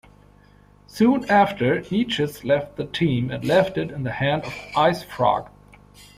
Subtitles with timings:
[0.87, 5.51] Soon after, Neichus left the team and left it in the hand of IceFrog.